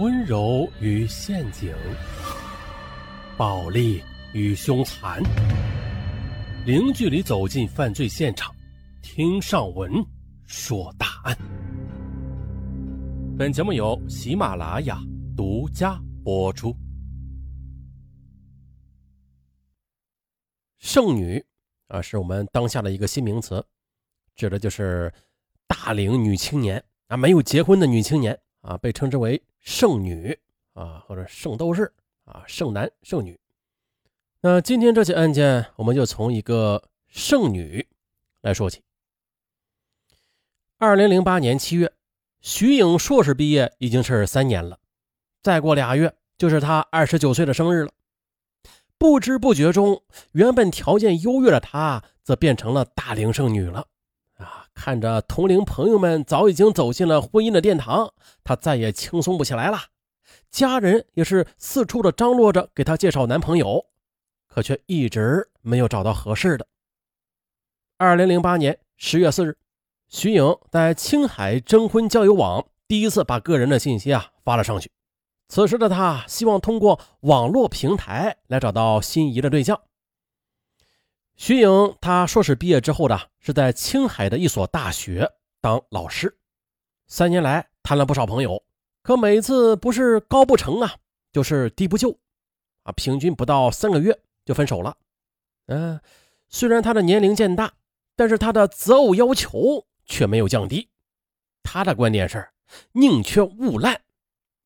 [0.00, 1.74] 温柔与陷阱，
[3.36, 5.22] 暴力与凶残，
[6.64, 8.50] 零距离走进犯罪现场，
[9.02, 9.92] 听上文
[10.46, 11.36] 说大案。
[13.38, 14.98] 本节目由喜马拉雅
[15.36, 16.74] 独家播出。
[20.78, 21.44] 剩女
[21.88, 23.62] 啊，是我们当下的一个新名词，
[24.34, 25.12] 指的就是
[25.66, 29.42] 大龄女青年啊，没有结婚的女青年啊，被称之为。
[29.62, 30.38] 剩女
[30.72, 31.92] 啊，或者圣斗士
[32.24, 33.38] 啊，剩男剩女。
[34.40, 37.86] 那今天这起案件，我们就从一个剩女
[38.40, 38.82] 来说起。
[40.78, 41.92] 二零零八年七月，
[42.40, 44.78] 徐颖硕士毕业已经是三年了，
[45.42, 47.92] 再过俩月就是她二十九岁的生日了。
[48.96, 50.02] 不知不觉中，
[50.32, 53.86] 原本条件优越的她，则变成了大龄剩女了。
[54.80, 59.78] 看着同龄朋友们早已经走进了婚姻的殿堂，她再也轻松不起来了。
[60.50, 63.84] 家人也是四处的张罗着给她介绍男朋友，
[64.48, 66.66] 可却一直没有找到合适的。
[67.98, 69.58] 二零零八年十月四日，
[70.08, 74.90] 徐颖在青海征婚交友网第一次把个人的信息啊发了上去。
[75.48, 79.78] 此时的她希望通过网络平台来找到心仪的对象。
[81.42, 85.26] 徐颖，她硕士毕业之后的是在青海的一所大学
[85.62, 86.36] 当老师，
[87.06, 88.62] 三年来谈了不少朋友，
[89.02, 90.96] 可每次不是高不成啊，
[91.32, 92.10] 就是低不就，
[92.82, 94.94] 啊，平均不到三个月就分手了。
[95.68, 95.98] 嗯，
[96.50, 97.72] 虽然他的年龄渐大，
[98.14, 100.90] 但是他的择偶要求却没有降低。
[101.62, 102.50] 他的观点是
[102.92, 104.02] 宁缺毋滥，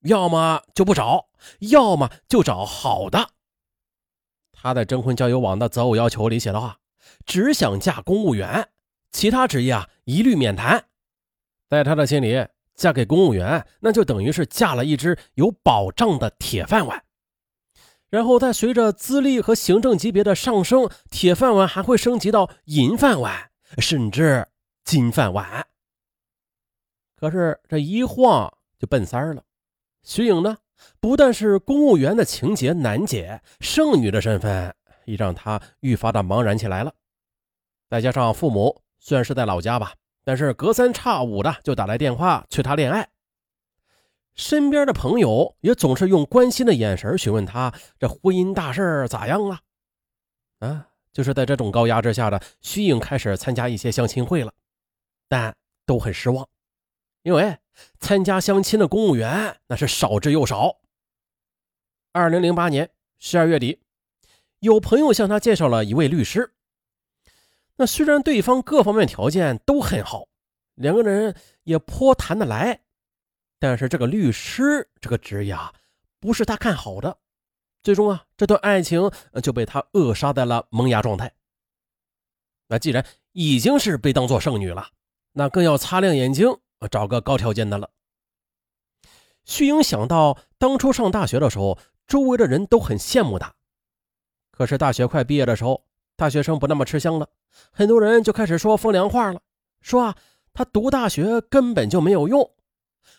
[0.00, 1.28] 要么就不找，
[1.60, 3.30] 要么就找好的。
[4.64, 6.78] 他在征婚交友网的择偶要求里写的话，
[7.26, 8.70] 只想嫁公务员，
[9.12, 10.86] 其他职业啊一律免谈。
[11.68, 17.04] 在他的心里，嫁给公务员那就等于是嫁了一只有保障的铁饭碗。
[18.08, 24.48] 然后再随着资历和行政级别的上升，铁饭碗还会升级到银饭碗，甚至
[24.82, 25.66] 金饭碗。
[27.16, 29.44] 可是这一晃就奔三了，
[30.02, 30.56] 徐颖呢？
[31.00, 34.74] 不但是公务员的情节难解，剩女的身份
[35.04, 36.92] 也让她愈发的茫然起来了。
[37.90, 39.92] 再加上父母虽然是在老家吧，
[40.24, 43.08] 但是隔三差五的就打来电话催她恋爱。
[44.34, 49.60] 身边的朋友也总是用关心的眼神询问她这婚姻大事咋样了。
[50.58, 54.52] 啊，就是在这种高压之下的徐颖开始参加一些相亲会了，
[55.28, 55.54] 但
[55.86, 56.48] 都很失望。
[57.24, 57.58] 因为
[57.98, 60.78] 参加相亲的公务员那是少之又少。
[62.12, 63.80] 二零零八年十二月底，
[64.60, 66.52] 有朋友向他介绍了一位律师。
[67.76, 70.28] 那虽然对方各方面条件都很好，
[70.74, 72.82] 两个人也颇谈得来，
[73.58, 75.72] 但是这个律师这个职业啊
[76.20, 77.18] 不是他看好的。
[77.82, 79.10] 最终啊，这段爱情
[79.42, 81.32] 就被他扼杀在了萌芽状态。
[82.68, 84.88] 那既然已经是被当做剩女了，
[85.32, 86.58] 那更要擦亮眼睛。
[86.88, 87.90] 找个高条件的了。
[89.44, 93.54] 徐英想到当初上大学的时候，周围的人都很羡慕他。
[94.50, 95.84] 可是大学快毕业的时候，
[96.16, 97.28] 大学生不那么吃香了，
[97.70, 99.42] 很多人就开始说风凉话了，
[99.82, 100.16] 说啊，
[100.54, 102.54] 他读大学根本就没有用。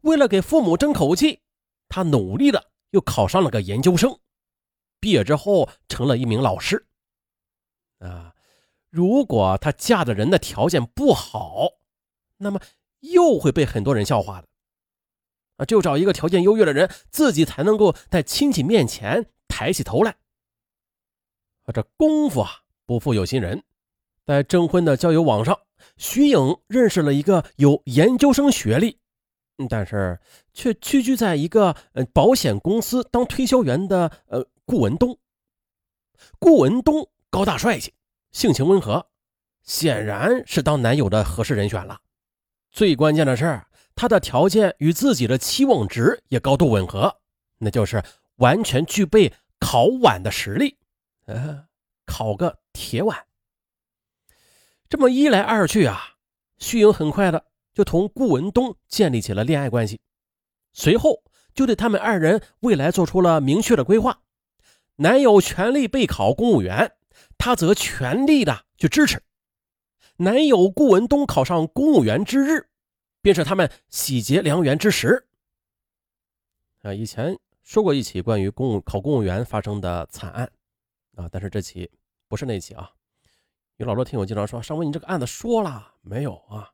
[0.00, 1.42] 为了给父母争口气，
[1.88, 4.18] 他努力的又考上了个研究生，
[4.98, 6.86] 毕业之后成了一名老师。
[8.00, 8.34] 啊，
[8.90, 11.68] 如果他嫁的人的条件不好，
[12.38, 12.60] 那么。
[13.00, 14.48] 又会被很多人笑话的
[15.56, 15.64] 啊！
[15.64, 20.16] 就找一个条件优越的人，自己才能够在亲戚面前抬起头来。
[21.64, 22.50] 啊，这功夫啊，
[22.86, 23.62] 不负有心人，
[24.24, 25.58] 在征婚的交友网上，
[25.96, 28.98] 徐颖认识了一个有研究生学历，
[29.68, 30.18] 但是
[30.52, 35.18] 却屈居在一个呃保险公司当推销员的呃顾文东。
[36.38, 37.92] 顾文东高大帅气，
[38.32, 39.06] 性情温和，
[39.62, 42.00] 显然是当男友的合适人选了。
[42.78, 43.60] 最关键的是，
[43.96, 47.18] 他的条件与自己的期望值也高度吻合，
[47.58, 48.00] 那就是
[48.36, 50.76] 完全具备考碗的实力，
[51.26, 51.64] 呃，
[52.06, 53.26] 考个铁碗。
[54.88, 56.00] 这么一来二去啊，
[56.58, 60.00] 徐颖很快的就同顾文东建立起了恋爱关系，
[60.72, 64.20] 随后就对他们二人未来做出了明确的规划。
[64.94, 66.92] 男友全力备考公务员，
[67.36, 69.20] 他则全力的去支持。
[70.20, 72.68] 男友顾文东考上公务员之日，
[73.22, 75.28] 便是他们喜结良缘之时。
[76.82, 80.50] 啊，以前说过一起关于公务考公务员发生的惨案，
[81.14, 81.88] 啊，但是这起
[82.26, 82.90] 不是那起啊。
[83.76, 86.68] 有老多听友经常说：“上文，你这个案子说了没有啊？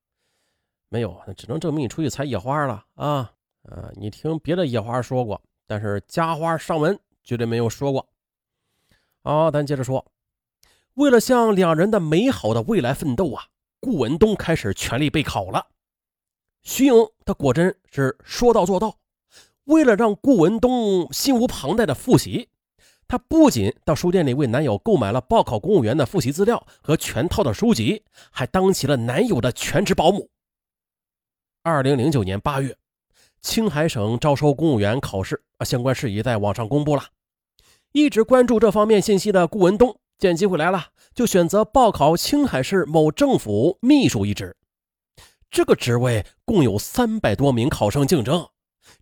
[0.88, 3.30] 没有，那只能证明你出去采野花了啊！
[3.64, 8.08] 呃，你听别的野花说过，但是家花上文绝对没有说过。
[9.22, 10.02] 好，咱接着说，
[10.94, 13.46] 为了向两人的美好的未来奋斗啊，
[13.80, 15.66] 顾文东开始全力备考了。
[16.62, 16.94] 徐颖
[17.24, 18.96] 他果真是说到做到，
[19.64, 22.48] 为了让顾文东心无旁贷的复习，
[23.08, 30.30] 他不仅到书店里为男友购买了报考公务员的复习资料和全套的书籍，还当起了男友的全职保姆。
[31.62, 32.76] 二零零九年八月。
[33.42, 37.04] 青海省招收公务员考试啊相关事宜在网上公布了，
[37.92, 44.56] 一直关注这方面信息的顾文东见机会来了，就选择报考青海市某政府秘书一职。
[45.50, 48.48] 这个职位共有三百多名考生竞争，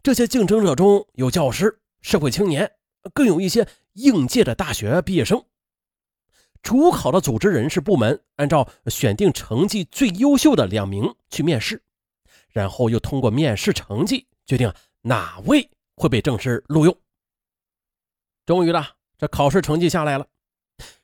[0.03, 2.71] 这些竞争者中有教师、社会青年，
[3.15, 5.45] 更有一些应届的大学毕业生。
[6.63, 11.83] 主考的组织人事部门按照选定成绩最优秀的两名去面试，
[12.51, 14.29] 然后又通过面试成绩。
[14.45, 16.95] 决定哪位会被正式录用。
[18.45, 20.27] 终于了，这考试成绩下来了。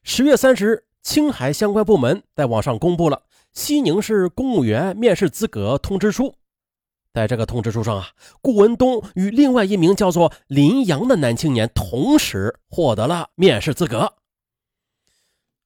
[0.03, 3.23] 十月三十日，青海相关部门在网上公布了
[3.53, 6.35] 西宁市公务员面试资格通知书。
[7.13, 8.09] 在这个通知书上啊，
[8.41, 14.15] 顾文东与另外一名叫做林阳的男青年同时获得了面试资格。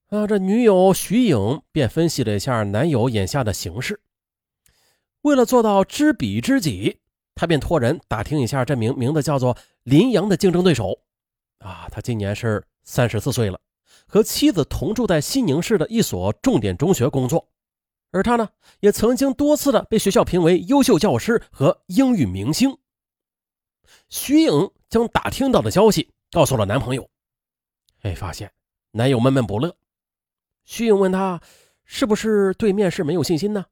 [0.09, 4.01] 啊，这女友徐颖便分析了一下男友眼下的形势，
[5.23, 6.99] 为了做到知彼知己。
[7.35, 10.99] 他便托人打听一下这名名字叫做林阳的竞争对手，
[11.61, 13.59] 啊，他今年是三十四岁了，
[14.13, 17.49] 和妻子同住在西宁市的一所重点中学工作，
[18.11, 18.47] 而他呢，
[18.81, 22.77] 也曾经多次的被学校评为优秀教师和英语明星。
[24.11, 27.09] 徐颖将打听到的消息告诉了男朋友，
[28.03, 28.53] 哎，发现
[28.91, 29.75] 男友闷闷不乐。
[30.67, 31.41] 徐颖问他
[31.87, 33.65] 是不是对面试没有信心呢？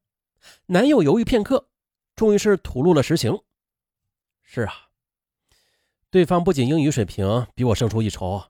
[0.65, 1.69] 男友犹豫片刻，
[2.17, 3.39] 终于是吐露了实情。
[4.41, 4.73] 是啊，
[6.09, 8.43] 对方不仅英语水平比我胜出一筹，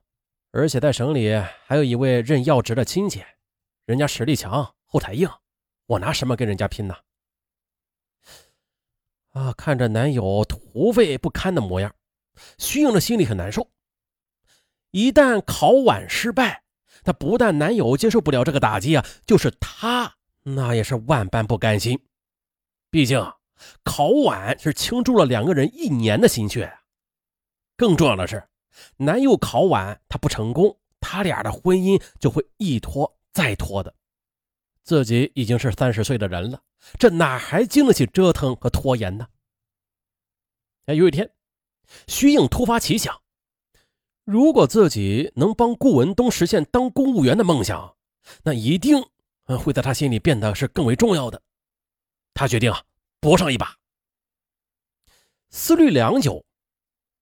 [0.51, 1.33] 而且在省里
[1.65, 3.23] 还有一位任要职的亲戚，
[3.85, 5.29] 人家实力强，后台硬，
[5.85, 6.95] 我拿什么跟人家拼呢？
[9.31, 11.95] 啊，看着男友颓废不堪的模样，
[12.57, 13.69] 徐颖的心里很难受。
[14.91, 16.63] 一旦考晚失败，
[17.03, 21.99] 她不但男友接受不了这个打击啊，就是她那也是万般不甘心，
[22.89, 23.31] 毕竟。
[23.83, 26.79] 考晚是倾注了两个人一年的心血
[27.77, 28.43] 更重要的是，
[28.97, 33.95] 男友考晚他不成功，他俩的婚姻就会一拖再拖的。
[34.83, 36.61] 自己已经是三十岁的人了，
[36.97, 39.27] 这哪还经得起折腾和拖延呢？
[40.85, 41.31] 哎，有一天，
[42.07, 43.21] 徐颖突发奇想，
[44.23, 47.95] 如果自己能帮顾文东实现当公务员的梦想，
[48.43, 49.03] 那一定
[49.45, 51.41] 会在他心里变得是更为重要的。
[52.33, 52.83] 他决定啊。
[53.23, 53.77] 搏上一把。
[55.51, 56.43] 思虑良久，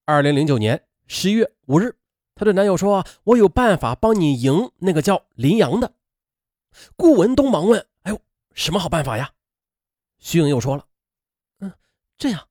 [0.05, 1.95] 二零零九年十一月五日，
[2.35, 5.91] 她对男友说：“我有办法帮你赢那个叫林阳的。”
[6.95, 8.21] 顾文东忙问：“哎呦，
[8.53, 9.33] 什么好办法呀？”
[10.19, 10.85] 徐颖又说了
[11.61, 11.73] ：“嗯，
[12.15, 12.47] 这样，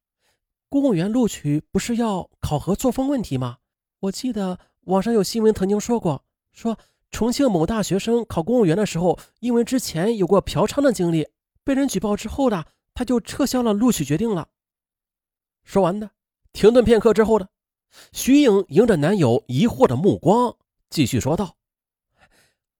[0.69, 3.59] 公务员录取不是要考核作风问题吗？
[4.01, 6.77] 我记得网上有新闻曾经说过，说
[7.13, 11.29] 重庆某大学生考公务员的时候，因为之前有过嫖娼的经历，
[11.63, 12.65] 被人举报之后呢。”
[12.95, 14.49] 他就撤销了录取决定了。
[15.63, 16.11] 说完的，
[16.53, 17.49] 停顿片刻之后的，
[18.13, 20.57] 徐颖迎着男友疑惑的目光，
[20.91, 21.57] 继续说道：“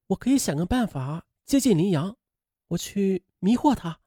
[0.09, 2.17] 我可以想个办法接近林阳，
[2.69, 4.01] 我去迷惑他，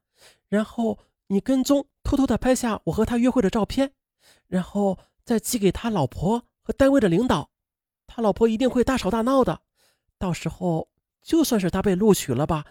[0.48, 3.92] 然后你跟踪，偷偷的拍下我和他约会的照片，
[4.46, 7.50] 然后再寄给他老婆和单位的领导，
[8.06, 9.62] 他老婆一定会大吵大闹的。
[10.18, 10.88] 到时候
[11.20, 12.64] 就算是他被录取了吧，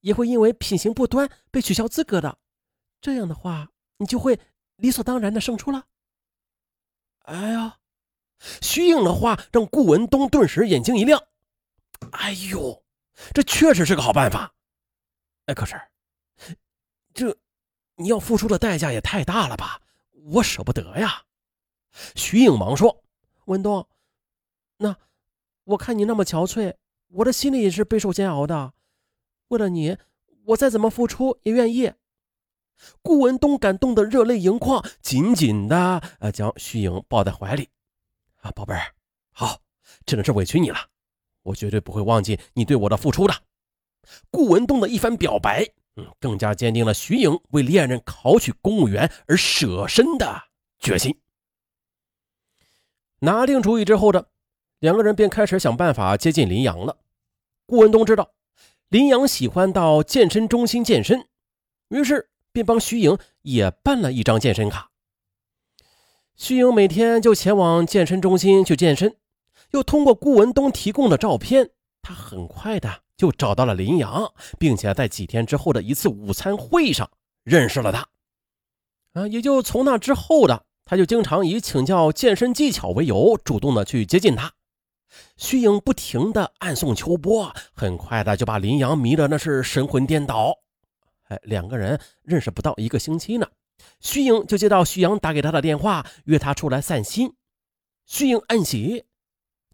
[0.00, 2.38] 也会因为品行不端被取消资格的。”
[3.00, 4.38] 这样的话，你就会
[4.76, 5.86] 理所当然的胜出了。
[7.20, 7.78] 哎呀，
[8.40, 11.22] 徐颖的话让顾文东顿时眼睛一亮。
[12.12, 12.82] 哎呦，
[13.34, 14.54] 这确实是个好办法。
[15.46, 15.80] 哎，可是，
[17.12, 17.36] 这
[17.96, 19.80] 你要付出的代价也太大了吧？
[20.30, 21.22] 我舍不得呀。
[22.14, 23.02] 徐颖忙说
[23.46, 23.88] ：“文东，
[24.76, 24.94] 那
[25.64, 26.74] 我看你那么憔悴，
[27.08, 28.74] 我的心里也是备受煎熬的。
[29.48, 29.96] 为了你，
[30.44, 31.92] 我再怎么付出也愿意。”
[33.02, 37.68] 顾文东感动得热泪盈眶，紧紧的呃将徐颖抱在怀里。
[38.52, 38.94] 宝贝儿，
[39.32, 39.60] 好，
[40.06, 40.78] 真的是委屈你了，
[41.42, 43.34] 我绝对不会忘记你对我的付出的。
[44.30, 50.42] 顾文东的一番表白，嗯，更加坚定了徐颖为恋人考取公务员而舍身的
[50.78, 51.20] 决心。
[53.20, 54.28] 拿定主意之后的
[54.78, 56.98] 两个人便开始想办法接近林阳了。
[57.66, 58.32] 顾文东知道
[58.88, 61.28] 林阳喜欢到健身中心健身，
[61.88, 62.30] 于是。
[62.50, 64.87] 便帮徐颖也办了一张健身卡。
[66.38, 69.16] 徐颖每天就前往健身中心去健身，
[69.72, 77.10] 又通过顾文东提供的照片，他很快的就找到了林阳，并且在几天之后的一次午餐会上
[77.42, 78.06] 认识了他。
[79.14, 84.52] 啊，也就从那之后的，他就经常以请教健身技巧为由，主动的去接近他。
[85.36, 90.54] 徐颖不停的暗送秋波，很快的就把林阳迷得那是神魂颠倒。
[91.24, 93.48] 哎，两个人认识不到一个星期呢。
[94.00, 97.34] 徐颖就接到徐阳打给他的电话，约他出来散心。
[98.06, 99.04] 徐颖暗喜，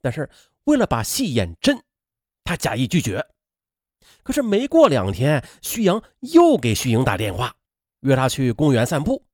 [0.00, 0.28] 但是
[0.64, 1.82] 为了把戏演真，
[2.42, 3.24] 他假意拒绝。
[4.22, 7.54] 可是没过两天，徐阳又给徐颖打电话，
[8.00, 9.24] 约他去公园散步。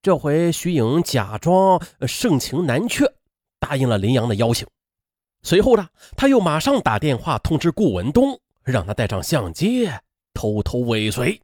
[0.00, 3.04] 这回徐颖假装盛情难却，
[3.60, 4.66] 答应了林阳的邀请。
[5.42, 9.88] 随后呢，他又马上打电话通知顾文东，让他带上相机，
[10.34, 11.40] 偷偷尾随。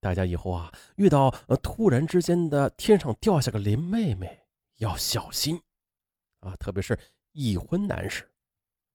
[0.00, 4.40] 大家以后啊，遇到呃突然之间的天上掉下个林妹妹，
[4.78, 5.60] 要小心
[6.40, 6.98] 啊，特别是
[7.32, 8.28] 已婚男士。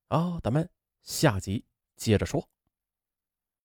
[0.07, 0.67] 啊，咱们
[1.03, 1.63] 下集
[1.95, 2.47] 接着说。